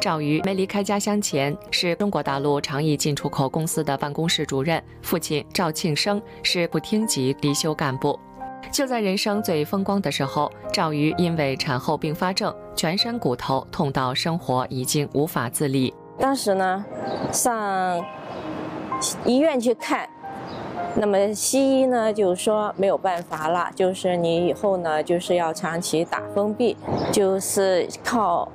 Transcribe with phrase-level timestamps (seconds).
[0.00, 8.18] 赵瑜没离开家乡前是中国大陆长益进出口公司的办公室主任，父亲赵庆生是部厅级离休干部。
[8.70, 15.94] 就在人生最风光的时候，赵瑜因为产后并发症，全身骨头痛到生活已经无法自理。
[16.18, 16.84] 当时呢，
[17.32, 18.04] 上
[19.24, 20.08] 医院去看，
[20.96, 26.76] 那么西医呢就说没有办法了，就是你以后呢就是要长期打封闭，
[27.12, 28.50] 就是靠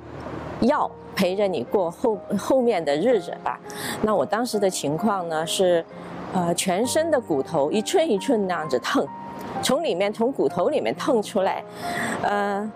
[0.61, 3.59] 药陪着你过后后面的日子吧。
[4.01, 5.83] 那我当时的情况呢是，
[6.33, 9.07] 呃，全身的骨头一寸一寸那样子疼，
[9.61, 11.63] 从里面从骨头里面疼出来，
[12.23, 12.71] 呃。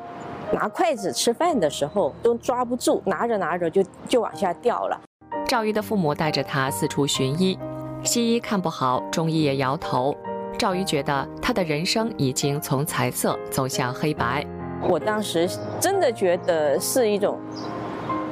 [0.51, 5.01] 拿筷子吃饭的时候都抓不住，拿着拿着就就往下掉了。
[5.47, 7.57] 赵瑜的父母带着他四处寻医，
[8.03, 10.15] 西医看不好，中医也摇头。
[10.55, 14.45] 赵瑜觉得他的人生已经从彩色走向黑白。
[14.87, 17.39] 我当时真的觉得是一种，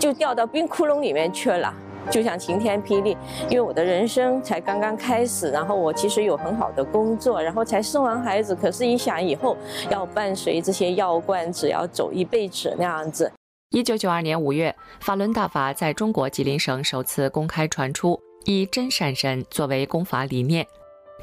[0.03, 1.73] 就掉到冰窟窿里面去了。
[2.11, 3.15] 就像晴天霹雳，
[3.49, 9.55] 因为我的人生才刚刚开始，然后我其实有很好的工作，然后才生完孩子，可是一想以后
[9.89, 13.31] 要伴随这些药罐子，要走一辈子那样子。
[13.69, 20.67] 一九九二年五月，法轮大法在中国吉林省首次公开传出，以真善忍作为功法理念，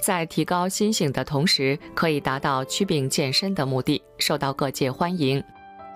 [0.03, 5.45] 在提高心性的同时，可以达到祛病健身的目的，受到各界欢迎。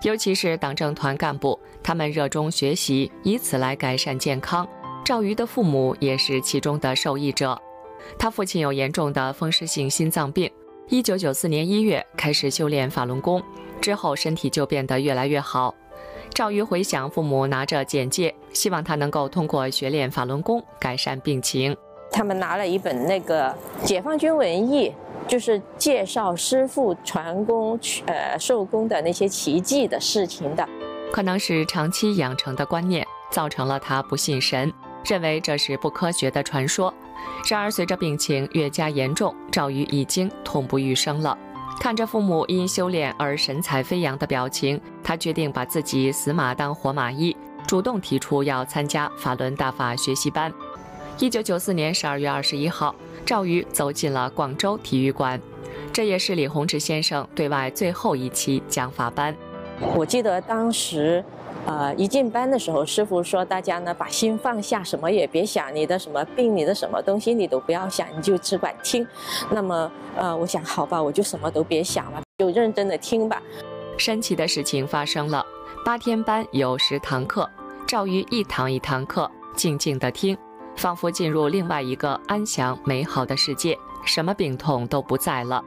[0.05, 4.67] 尤其是党政团干部，他们热衷学习，以此来改善健康。
[5.03, 7.59] 赵瑜的父母也是其中的受益者。
[8.19, 10.47] 他父亲有严重的风湿性心脏病，
[10.89, 13.41] 一九九四年一月开始修炼法轮功，
[13.81, 15.73] 之后身体就变得越来越好。
[16.31, 21.75] 赵瑜回想父母拿着简介，希望他能够通过学练法轮功改善病情。
[22.11, 23.51] 他们拿了一本那个
[23.83, 24.93] 解放军文艺。
[25.27, 30.67] 就是介绍师傅传功、呃受功的那些奇迹的事情的，
[31.11, 34.71] 可能是长期养成的观念造成了他不信神，
[35.05, 36.93] 认为这是不科学的传说。
[37.49, 41.37] 然而随着病情越加严重，赵瑜已经痛不欲生了。
[41.79, 47.35] 看着父母因修炼而神采飞扬的表情，他决定把自己死马当活马医，
[47.67, 50.53] 主动提出要参加法轮大法学习班。
[51.19, 52.93] 一九九四年十二月二十一号。
[53.25, 55.41] 赵瑜走进了广州体育馆，
[55.91, 59.35] 这也是李洪志先生对外最后一期讲法班。
[59.95, 61.23] 我记得当时，
[61.65, 69.07] 呃，一进班的时候，师傅说大家呢把心放下，什么也别想，你的什么病，你的什么东西你都不要想，你就只管听。
[69.49, 73.41] 那么，呃，我想好吧，我就什么都别想了，就认真的听吧。
[73.97, 75.43] 神奇的事情发生了，
[75.83, 77.49] 八天班有十堂课，
[77.87, 80.37] 赵瑜一堂一堂课，静静的听。
[80.75, 85.63] 仿佛进入另外一个安详美好的世界，什么病痛都不在了。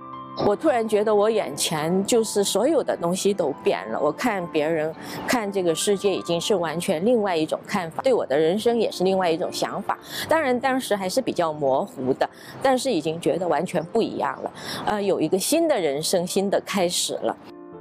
[0.47, 3.99] 我突然觉得我眼前就是所有的东西都变了。
[4.01, 4.95] 我看别人
[5.27, 9.99] 看这个世界已经是完全另外一种看法，对我的人生也是另外一种想法。
[10.29, 12.31] 当然当时还是比较模糊的，
[12.63, 14.53] 但是已经觉得完全不一样了。
[14.87, 17.37] 呃，有一个新的人生，新的开始了。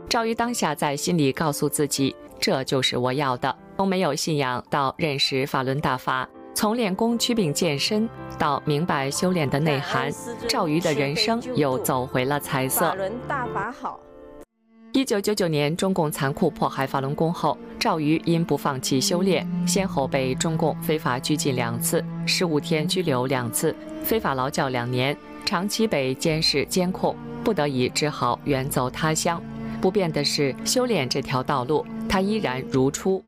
[0.09, 3.55] 赵瑜当下在心里告诉自己，这就是我要的。
[3.77, 6.27] 从没有信仰到认识法轮大法。
[6.57, 8.09] 从练功祛病健身
[8.39, 10.11] 到明白修炼的内涵，
[10.49, 12.89] 赵瑜的人生又走回了彩色。
[12.89, 13.99] 法轮大法好。
[14.91, 25.15] 一九九九年，中共残酷迫害法轮功后，赵瑜因不放弃修炼，先后被中共非法拘禁两次，十五天拘留两次，非法劳教两年，
[25.45, 29.39] 长期被监视监控，不得已只好远走他乡。
[29.79, 33.23] 不变的是，修炼这条道路，他依然如初。